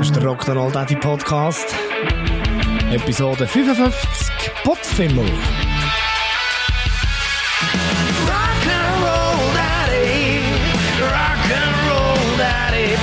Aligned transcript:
Das 0.00 0.08
ist 0.08 0.16
der 0.16 0.22
Rock'n'Roll 0.22 0.72
Daddy 0.72 0.96
Podcast. 0.96 1.66
Episode 2.90 3.46
55 3.46 4.50
Potzfimmel. 4.64 5.26
Rock'n'Roll 8.24 9.52
Daddy, 9.52 10.40
Rock'n'Roll 11.02 12.38
Daddy 12.38 12.96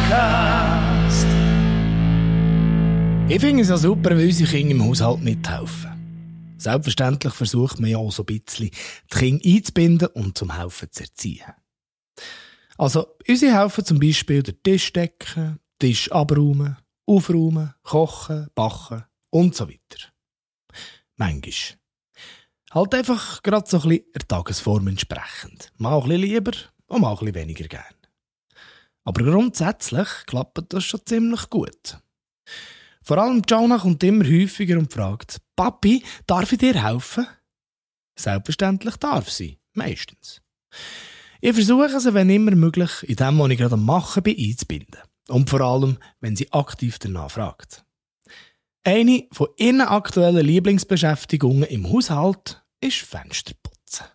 Podcast. 0.00 1.26
Ich 3.28 3.38
finde 3.38 3.62
es 3.62 3.68
ja 3.68 3.76
super, 3.76 4.16
wenn 4.16 4.24
unsere 4.24 4.50
Kinder 4.50 4.70
im 4.70 4.82
Haushalt 4.82 5.20
mithelfen. 5.20 6.54
Selbstverständlich 6.56 7.34
versucht 7.34 7.80
man 7.80 7.90
ja 7.90 7.98
auch 7.98 8.12
so 8.12 8.22
ein 8.22 8.40
bisschen, 8.40 8.70
die 8.70 9.18
Kinder 9.18 9.44
einzubinden 9.44 10.08
und 10.14 10.38
zum 10.38 10.56
Helfen 10.58 10.90
zu 10.90 11.02
erziehen. 11.02 11.52
Also, 12.78 13.06
unsere 13.28 13.58
helfen 13.58 13.84
zum 13.84 13.98
Beispiel 13.98 14.42
den 14.42 14.62
Tisch 14.62 14.90
decken, 14.92 15.58
Tisch 15.78 16.10
abräumen, 16.10 16.76
aufräumen, 17.06 17.74
kochen, 17.82 18.48
backen 18.54 19.04
und 19.30 19.54
so 19.54 19.68
weiter. 19.68 20.12
Manchmal. 21.16 21.78
Halt 22.72 22.94
einfach 22.94 23.42
gerade 23.42 23.68
so 23.68 23.78
ein 23.78 23.88
bisschen 23.88 24.12
der 24.14 24.28
Tagesform 24.28 24.88
entsprechend. 24.88 25.72
Mal 25.76 25.96
ein 25.96 26.02
bisschen 26.08 26.20
lieber 26.20 26.52
und 26.88 27.00
mal 27.00 27.12
ein 27.12 27.18
bisschen 27.18 27.34
weniger 27.34 27.68
gern. 27.68 27.84
Aber 29.04 29.22
grundsätzlich 29.22 30.08
klappt 30.26 30.72
das 30.72 30.84
schon 30.84 31.00
ziemlich 31.06 31.48
gut. 31.48 31.98
Vor 33.02 33.18
allem 33.18 33.42
Jonah 33.48 33.78
kommt 33.78 34.02
immer 34.02 34.24
häufiger 34.24 34.78
und 34.78 34.92
fragt, 34.92 35.40
Papi, 35.54 36.04
darf 36.26 36.50
ich 36.50 36.58
dir 36.58 36.82
helfen? 36.82 37.26
Selbstverständlich 38.18 38.96
darf 38.96 39.30
sie, 39.30 39.58
meistens. 39.74 40.42
Ich 41.40 41.52
versuche 41.52 41.84
es, 41.84 42.12
wenn 42.12 42.30
immer 42.30 42.50
möglich, 42.56 43.04
in 43.04 43.14
dem, 43.14 43.38
was 43.38 43.50
ich 43.50 43.58
gerade 43.58 43.74
am 43.74 43.84
Machen 43.84 44.24
bin, 44.24 44.36
einzubinden. 44.36 45.00
Und 45.28 45.50
vor 45.50 45.60
allem, 45.60 45.98
wenn 46.20 46.36
sie 46.36 46.52
aktiv 46.52 46.98
danach 46.98 47.30
fragt. 47.30 47.84
Eine 48.84 49.26
von 49.32 49.48
ihren 49.56 49.80
aktuellen 49.80 50.46
Lieblingsbeschäftigungen 50.46 51.64
im 51.64 51.90
Haushalt 51.90 52.62
ist 52.80 52.98
Fensterputzen. 52.98 54.06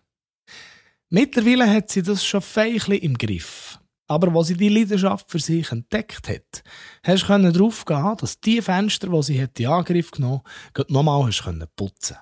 Mittlerweile 1.10 1.70
hat 1.70 1.90
sie 1.90 2.02
das 2.02 2.24
schon 2.24 2.40
fein 2.40 2.76
im 2.76 3.18
Griff. 3.18 3.78
Aber 4.08 4.34
als 4.36 4.48
sie 4.48 4.56
die 4.56 4.68
Leidenschaft 4.68 5.30
für 5.30 5.38
sich 5.38 5.70
entdeckt 5.70 6.28
hat, 6.28 6.62
hast 7.02 7.28
du 7.28 7.52
darauf 7.52 7.84
gehen, 7.84 8.16
dass 8.18 8.40
die 8.40 8.62
Fenster, 8.62 9.08
die 9.08 9.22
sie 9.22 9.46
in 9.58 9.66
Angriff 9.66 10.10
genommen 10.10 10.42
hat, 10.76 10.90
nochmal 10.90 11.30
putzen 11.76 12.16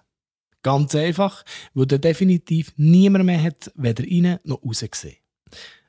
Ganz 0.62 0.94
einfach, 0.94 1.44
weil 1.72 1.86
da 1.86 1.98
definitiv 1.98 2.72
niemand 2.76 3.24
mehr 3.24 3.42
hat, 3.42 3.72
weder 3.76 4.04
rein 4.04 4.38
noch 4.44 4.62
raus 4.62 4.84
gesehen. 4.88 5.16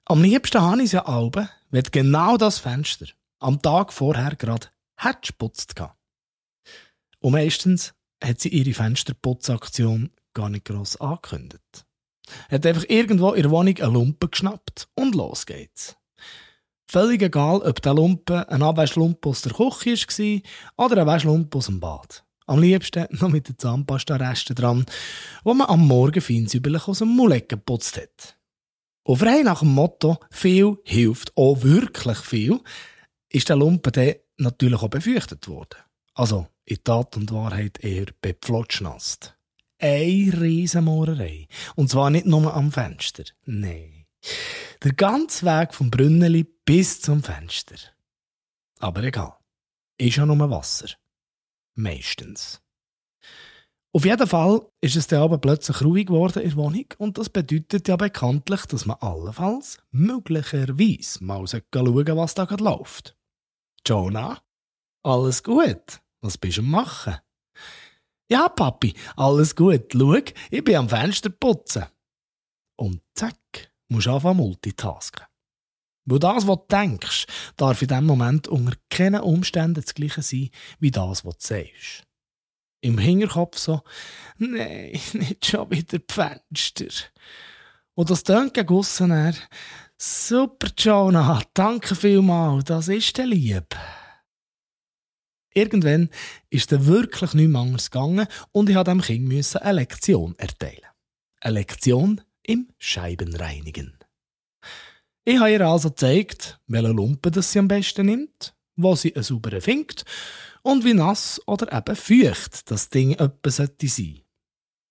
Am 0.06 0.23
liebsten 0.23 0.62
habe 0.62 0.78
ich 0.78 0.86
es 0.86 0.92
ja 0.94 1.06
Alben, 1.06 1.50
wenn 1.72 1.83
genau 1.91 2.38
das 2.38 2.59
Fenster 2.59 3.08
am 3.39 3.61
Tag 3.61 3.91
vorher 3.91 4.36
gerade 4.36 4.67
hat 4.97 5.25
geputzt. 5.25 5.73
Und 7.19 7.31
meistens 7.31 7.94
hat 8.23 8.39
sie 8.39 8.50
ihre 8.50 8.73
Fensterputzaktion 8.73 10.11
gar 10.33 10.50
nicht 10.50 10.66
gross 10.66 10.95
angekündigt. 10.97 11.86
Hat 12.50 12.66
einfach 12.66 12.86
irgendwo 12.88 13.31
in 13.31 13.44
der 13.44 13.52
Wohnung 13.52 13.75
eine 13.78 13.91
Lumpe 13.91 14.30
geschnappt 14.30 14.88
und 14.95 15.16
los 15.16 15.45
geht's. 15.45 15.97
Völlig 16.88 17.22
egal, 17.22 17.61
ob 17.61 17.81
der 17.81 17.94
Lumpe 17.94 18.47
ein 18.50 18.61
Abwaschlumpe 18.61 19.30
aus 19.30 19.41
der 19.41 19.53
Küche 19.53 19.95
war 19.95 20.85
oder 20.85 21.02
ein 21.02 21.08
Waschlumpe 21.08 21.58
aus 21.58 21.67
dem 21.67 21.80
Bad. 21.80 22.23
Am 22.47 22.59
liebsten 22.59 23.08
noch 23.11 23.30
mit 23.30 23.47
den 23.47 23.58
Zahnpasta-Resten 23.58 24.56
dran, 24.56 24.85
wo 25.44 25.53
man 25.53 25.67
am 25.67 25.88
Morgen 25.88 26.22
feinsäuberlich 26.22 26.88
aus 26.88 27.00
dem 27.00 27.09
Muleck 27.09 27.50
geputzt 27.50 27.97
hat. 27.97 28.38
Und 29.03 29.17
frei 29.17 29.41
nach 29.44 29.59
dem 29.59 29.73
Motto, 29.73 30.17
viel 30.30 30.77
hilft 30.83 31.35
auch 31.35 31.63
wirklich 31.63 32.17
viel, 32.19 32.59
ist 33.30 33.49
der 33.49 33.55
Lumpen 33.55 33.94
dann 33.94 34.16
natürlich 34.38 34.81
auch 34.81 34.89
befürchtet 34.89 35.47
worden. 35.47 35.80
Also 36.13 36.47
in 36.66 36.83
Tat 36.83 37.17
und 37.17 37.31
Wahrheit 37.31 37.83
eher 37.83 38.07
bepflotschnast. 38.22 39.35
Eine 39.79 40.41
Riesenmohrerei. 40.41 41.47
Und 41.75 41.90
zwar 41.90 42.09
nicht 42.11 42.28
nur 42.28 42.53
am 42.53 42.72
Fenster. 42.72 43.23
Nein. 43.45 44.06
Der 44.84 44.94
ganze 44.94 45.45
Weg 45.45 45.73
vom 45.73 45.90
Brünneli 45.90 46.44
bis 46.44 47.01
zum 47.01 47.23
Fenster. 47.23 47.78
Aber 48.79 49.03
egal. 49.03 49.34
Ist 49.97 50.17
ja 50.17 50.25
nur 50.25 50.50
Wasser. 50.50 50.90
Meistens. 51.75 52.61
Auf 53.94 54.06
jeden 54.06 54.28
Fall 54.28 54.62
ist 54.79 54.96
es 54.96 55.07
dann 55.07 55.22
aber 55.22 55.38
plötzlich 55.38 55.81
ruhig 55.81 56.07
geworden 56.07 56.41
in 56.41 56.50
der 56.50 56.57
Wohnung 56.57 56.85
und 56.97 57.18
das 57.18 57.29
bedeutet 57.29 57.90
ja 57.90 57.97
bekanntlich, 57.97 58.66
dass 58.68 58.85
man 58.85 58.97
allenfalls 59.02 59.79
möglicherweise 59.91 61.24
mal 61.24 61.46
schauen 61.46 62.18
was 62.18 62.34
da 62.34 62.46
gerade 62.46 62.63
läuft. 62.63 63.18
Jonah, 63.85 64.41
alles 65.03 65.44
gut? 65.44 66.02
Was 66.22 66.38
bist 66.38 66.57
du 66.57 66.62
am 66.62 66.69
machen? 66.69 67.18
Ja, 68.29 68.47
Papi, 68.47 68.94
alles 69.18 69.56
gut. 69.56 69.91
Schau, 69.91 70.16
ich 70.52 70.63
bin 70.63 70.75
am 70.75 70.88
Fenster 70.88 71.29
putzen. 71.29 71.85
Und 72.78 73.02
zack, 73.13 73.73
musst 73.90 74.08
du 74.08 74.12
anfangen 74.12 74.38
multitasken. 74.38 75.25
Weil 76.06 76.19
das, 76.19 76.47
was 76.47 76.59
du 76.59 76.66
denkst, 76.72 77.25
darf 77.58 77.81
in 77.81 77.90
diesem 77.90 78.06
Moment 78.06 78.47
unter 78.47 78.78
keinen 78.90 79.22
Umständen 79.22 79.81
das 79.81 79.94
gleiche 79.94 80.22
sein, 80.22 80.50
wie 80.79 80.91
das, 80.91 81.25
was 81.25 81.38
du 81.40 81.47
sagst. 81.47 82.08
Im 82.81 82.97
Hinterkopf 82.97 83.58
so, 83.58 83.81
nein, 84.38 85.00
nicht 85.14 85.46
schon 85.46 85.69
wieder 85.69 86.00
die 86.00 86.06
Fenster. 86.14 87.08
Und 87.94 88.09
das 88.09 88.24
tönt 88.24 88.53
gegen 88.53 88.74
aussen 88.74 89.36
super, 89.97 90.69
Jonah, 90.78 91.44
danke 91.53 91.96
vielmals, 91.96 92.66
das 92.66 92.88
ist 92.88 93.18
der 93.18 93.28
lieb. 93.28 93.75
Irgendwann 95.53 96.09
ist 96.50 96.72
dann 96.72 96.88
wirklich 96.88 97.34
nichts 97.34 97.56
anderes 97.56 97.91
gegangen 97.91 98.28
und 98.52 98.70
ich 98.70 98.75
musste 98.75 98.91
dem 98.91 99.02
Kind 99.02 99.56
eine 99.58 99.80
Lektion 99.80 100.34
erteilen. 100.38 100.88
Eine 101.41 101.56
Lektion 101.56 102.22
im 102.44 102.70
Scheibenreinigen. 102.78 103.97
Ich 105.24 105.40
habe 105.40 105.52
ihr 105.52 105.62
also 105.62 105.90
gezeigt, 105.90 106.59
welche 106.68 106.88
Lumpen 106.88 107.41
sie 107.41 107.59
am 107.59 107.68
besten 107.68 108.06
nimmt, 108.08 108.56
wo 108.75 108.96
sie 108.96 109.14
einen 109.14 109.24
sauberen 109.24 109.62
findet 109.62 110.06
und 110.63 110.85
wie 110.85 110.94
nass 110.94 111.41
oder 111.47 111.72
eben 111.72 111.95
feucht 111.95 112.69
das 112.69 112.89
Ding 112.89 113.13
etwa 113.13 113.49
sollte 113.49 113.88
sein. 113.88 114.22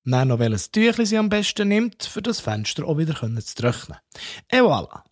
Dann 0.05 0.29
noch 0.29 0.39
welches 0.39 0.71
Tüchli 0.71 1.07
sie 1.07 1.19
am 1.19 1.29
besten 1.29 1.69
nimmt, 1.69 2.05
für 2.05 2.23
das 2.23 2.41
Fenster 2.41 2.87
auch 2.87 2.99
wieder 2.99 3.15
zu 3.15 3.55
trocknen. 3.55 3.99
Et 4.49 4.61
voilà. 4.61 5.03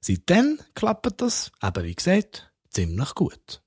Seitdem 0.00 0.60
klappt 0.74 1.20
das, 1.20 1.50
eben 1.62 1.84
wie 1.84 1.94
gesagt, 1.94 2.52
ziemlich 2.68 3.14
gut. 3.14 3.62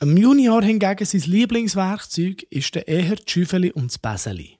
Im 0.00 0.16
Junior 0.16 0.62
hingegen 0.62 1.04
sein 1.04 1.20
Lieblingswerkzeug 1.22 2.44
ist 2.50 2.74
der 2.74 2.86
eher 2.86 3.16
die 3.16 3.30
Schüffeli 3.30 3.72
und 3.72 3.90
das 3.90 3.98
Beseli. 3.98 4.57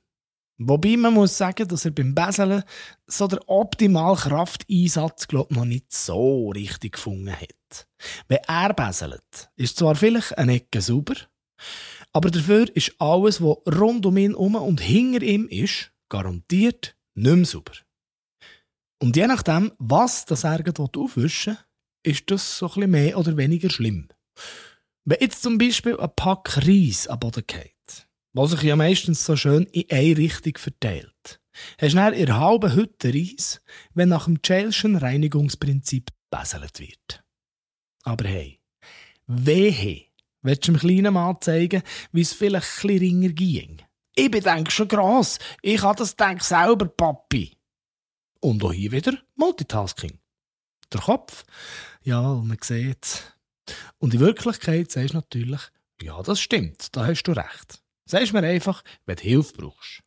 Wobei 0.58 0.96
man 0.96 1.14
muss 1.14 1.38
sagen, 1.38 1.68
dass 1.68 1.84
er 1.84 1.92
beim 1.92 2.14
Beseln 2.14 2.64
so 3.06 3.28
der 3.28 3.48
optimale 3.48 4.16
Krafteinsatz 4.16 5.28
glaub, 5.28 5.52
noch 5.52 5.64
nicht 5.64 5.92
so 5.92 6.50
richtig 6.50 6.94
gefunden 6.94 7.32
hat. 7.32 7.86
Wenn 8.26 8.40
er 8.48 8.74
beselt, 8.74 9.50
ist 9.54 9.76
zwar 9.78 9.94
vielleicht 9.94 10.36
eine 10.36 10.54
Ecke 10.54 10.80
sauber, 10.80 11.14
aber 12.12 12.30
dafür 12.30 12.74
ist 12.74 12.94
alles, 12.98 13.40
was 13.40 13.58
rund 13.78 14.04
um 14.04 14.16
ihn 14.16 14.32
herum 14.32 14.56
und 14.56 14.80
hinter 14.80 15.22
ihm 15.22 15.46
ist, 15.46 15.92
garantiert 16.08 16.96
nicht 17.14 17.36
mehr 17.36 17.44
sauber. 17.44 17.72
Und 19.00 19.16
je 19.16 19.28
nachdem, 19.28 19.70
was 19.78 20.24
das 20.24 20.42
er 20.42 20.60
aufwischen 20.76 21.56
will, 22.02 22.12
ist 22.12 22.30
das 22.30 22.58
so 22.58 22.66
ein 22.66 22.74
bisschen 22.74 22.90
mehr 22.90 23.18
oder 23.18 23.36
weniger 23.36 23.70
schlimm. 23.70 24.08
Wenn 25.04 25.20
jetzt 25.20 25.42
zum 25.42 25.56
Beispiel 25.56 25.98
ein 25.98 26.10
Pack 26.16 26.56
Reis 26.66 27.06
am 27.06 27.20
Boden 27.20 27.44
geht, 27.46 27.77
was 28.32 28.50
sich 28.50 28.62
ja 28.62 28.76
meistens 28.76 29.24
so 29.24 29.36
schön 29.36 29.64
in 29.66 29.90
eine 29.90 30.16
Richtung 30.16 30.56
verteilt. 30.56 31.40
Hast 31.80 31.94
du 31.94 31.98
in 31.98 31.98
einer 31.98 32.38
halben 32.38 32.74
Hütte 32.74 33.12
Reis, 33.12 33.60
wenn 33.94 34.10
nach 34.10 34.26
dem 34.26 34.42
Chelschen 34.42 34.96
Reinigungsprinzip 34.96 36.10
beselt 36.30 36.80
wird. 36.80 37.24
Aber 38.04 38.28
hey, 38.28 38.60
wehe, 39.26 40.06
willst 40.42 40.68
du 40.68 40.72
dem 40.72 40.78
kleinen 40.78 41.14
Mann 41.14 41.40
zeigen, 41.40 41.82
wie 42.12 42.20
es 42.20 42.32
vielleicht 42.32 42.84
ein 42.84 42.98
ringer 42.98 43.30
ging? 43.30 43.82
Ich 44.14 44.30
bedenke 44.30 44.70
schon 44.70 44.88
gross, 44.88 45.38
ich 45.62 45.82
habe 45.82 45.98
das 45.98 46.16
denk 46.16 46.42
selber, 46.42 46.86
Papi. 46.86 47.56
Und 48.40 48.62
auch 48.64 48.72
hier 48.72 48.92
wieder 48.92 49.18
Multitasking. 49.36 50.18
Der 50.92 51.00
Kopf, 51.00 51.44
ja, 52.02 52.34
man 52.34 52.58
sieht 52.62 53.36
Und 53.98 54.14
in 54.14 54.20
Wirklichkeit 54.20 54.90
sagst 54.90 55.12
du 55.12 55.18
natürlich, 55.18 55.60
ja, 56.00 56.22
das 56.22 56.40
stimmt, 56.40 56.96
da 56.96 57.06
hast 57.06 57.24
du 57.24 57.32
recht. 57.32 57.82
Sagst 58.08 58.32
mir 58.32 58.42
einfach, 58.42 58.82
wenn 59.04 59.16
du 59.16 59.22
Hilfe 59.22 59.52
brauchst. 59.52 60.02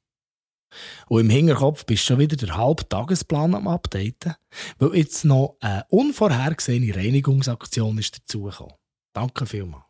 Und 1.08 1.22
im 1.22 1.30
Hinterkopf 1.30 1.86
bist 1.86 2.04
du 2.04 2.08
schon 2.08 2.20
wieder 2.20 2.36
der 2.36 2.58
halbe 2.58 2.88
Tagesplan 2.88 3.54
am 3.54 3.68
Updaten, 3.68 4.36
weil 4.80 4.96
jetzt 4.96 5.24
noch 5.24 5.58
eine 5.60 5.86
unvorhergesehene 5.90 6.96
Reinigungsaktion 6.96 7.98
ist 8.00 8.18
dazugekommen. 8.18 8.76
Danke 9.14 9.46
vielmals. 9.46 9.84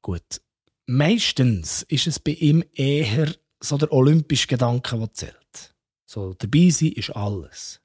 Gut. 0.00 0.40
Meistens 0.86 1.82
ist 1.84 2.08
es 2.08 2.18
bei 2.18 2.32
ihm 2.32 2.64
eher 2.72 3.32
so 3.60 3.78
der 3.78 3.92
olympische 3.92 4.48
Gedanke, 4.48 4.98
der 4.98 5.12
zählt. 5.12 5.74
So, 6.06 6.34
dabei 6.34 6.70
sein 6.70 6.92
ist 6.92 7.10
alles. 7.10 7.80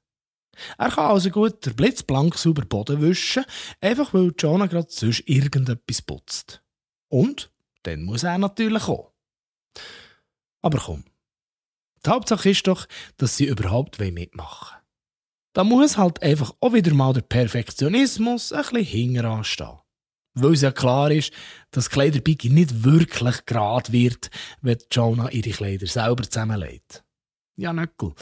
Er 0.76 0.90
kann 0.90 1.12
also 1.12 1.30
gut 1.30 1.64
der 1.64 1.70
blitzblank 1.74 2.36
sauber 2.36 2.64
Boden 2.64 3.00
wischen, 3.00 3.44
einfach 3.80 4.12
weil 4.12 4.32
Jonah 4.36 4.66
gerade 4.66 4.88
sonst 4.90 5.22
irgendetwas 5.26 6.02
putzt. 6.02 6.62
Und 7.08 7.52
dann 7.88 8.04
muss 8.04 8.22
er 8.22 8.38
natürlich 8.38 8.88
auch. 8.88 9.12
Aber 10.62 10.78
komm. 10.78 11.04
Die 12.04 12.10
Hauptsache 12.10 12.50
ist 12.50 12.66
doch, 12.66 12.86
dass 13.16 13.36
sie 13.36 13.46
überhaupt 13.46 13.98
mitmachen 13.98 14.74
wollen. 14.74 14.82
Da 15.54 15.64
muss 15.64 15.96
halt 15.96 16.22
einfach 16.22 16.52
auch 16.60 16.72
wieder 16.72 16.94
mal 16.94 17.12
der 17.12 17.22
Perfektionismus 17.22 18.52
ein 18.52 18.62
bisschen 18.62 18.84
hinten. 18.84 19.78
Weil 20.34 20.52
es 20.52 20.62
ja 20.62 20.70
klar 20.70 21.10
ist, 21.10 21.32
dass 21.72 21.90
Kleiderbiggie 21.90 22.50
nicht 22.50 22.84
wirklich 22.84 23.44
gerade 23.46 23.92
wird, 23.92 24.30
wenn 24.60 24.78
Jonah 24.90 25.30
ihre 25.30 25.50
Kleider 25.50 25.86
selber 25.86 26.22
zusammenlegt. 26.22 27.04
Ja, 27.56 27.72
Nöckel. 27.72 28.14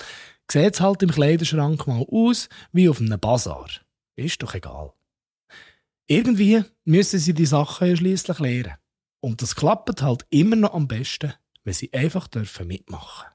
Sieht 0.50 0.80
halt 0.80 1.02
im 1.02 1.10
Kleiderschrank 1.10 1.86
mal 1.86 2.06
aus 2.10 2.48
wie 2.72 2.88
auf 2.88 3.00
einem 3.00 3.20
Bazar. 3.20 3.68
Ist 4.14 4.42
doch 4.42 4.54
egal. 4.54 4.94
Irgendwie 6.06 6.62
müssen 6.84 7.18
sie 7.18 7.34
die 7.34 7.44
Sachen 7.44 7.88
ja 7.88 7.96
schliesslich 7.96 8.38
lernen. 8.38 8.76
Und 9.26 9.42
das 9.42 9.56
klappt 9.56 10.02
halt 10.02 10.24
immer 10.30 10.54
noch 10.54 10.72
am 10.72 10.86
besten, 10.86 11.34
wenn 11.64 11.74
sie 11.74 11.92
einfach 11.92 12.28
dürfen 12.28 12.68
mitmachen. 12.68 13.26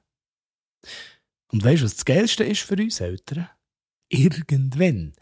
Und 1.48 1.62
weißt 1.62 1.82
du, 1.82 1.84
was 1.84 1.96
das 1.96 2.06
Geilste 2.06 2.44
ist 2.44 2.62
für 2.62 2.76
uns 2.76 2.98
Eltern? 2.98 3.50
Irgendwann 4.08 5.12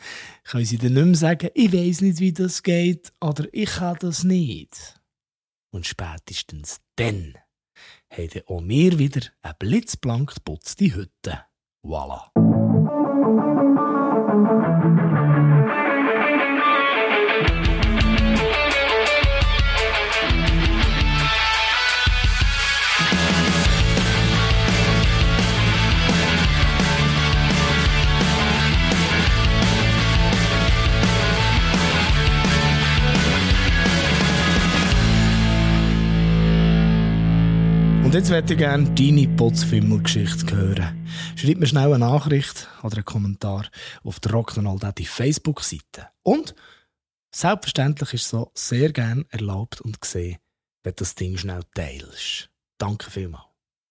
können 0.45 0.65
sie 0.65 0.79
dann 0.79 0.93
nicht 0.93 1.05
mehr 1.07 1.15
sagen, 1.17 1.51
ich 1.55 1.73
weiß 1.73 2.03
nicht, 2.03 2.21
wie 2.21 2.33
das 2.33 2.63
geht 2.63 3.13
oder 3.21 3.49
ich 3.51 3.69
kann 3.69 3.97
das 3.99 4.23
nicht. 4.23 5.01
Und 5.73 5.89
spätestens 5.89 6.81
dann 6.95 7.35
haben 8.09 8.43
auch 8.47 8.63
wir 8.63 8.97
wieder 8.97 9.27
eine 9.43 9.55
blitzblank 9.59 10.37
geputzte 10.37 10.95
Hütte. 10.95 11.47
Voilà. 11.85 12.31
Und 38.11 38.17
jetzt 38.17 38.31
möchte 38.31 38.55
ich 38.55 38.59
gerne 38.59 38.91
deine 38.91 39.29
Putzfimmel-Geschichte 39.37 40.57
hören. 40.57 41.07
Schreib 41.37 41.59
mir 41.59 41.69
schnell 41.69 41.93
eine 41.93 42.01
Nachricht 42.01 42.67
oder 42.83 42.97
einen 42.97 43.05
Kommentar 43.05 43.69
auf 44.03 44.19
der 44.19 44.33
Rock'n'Roll 44.33 45.07
Facebook-Seite. 45.07 46.09
Und 46.25 46.57
selbstverständlich 47.33 48.15
ist 48.15 48.23
es 48.23 48.31
so 48.31 48.51
sehr 48.53 48.93
gerne 48.93 49.27
erlaubt 49.29 49.81
und 49.81 50.01
gesehen, 50.01 50.39
wenn 50.83 50.95
du 50.95 51.05
das 51.05 51.15
Ding 51.15 51.37
schnell 51.37 51.63
teilst. 51.73 52.51
Danke 52.79 53.13
vielmals. 53.13 53.50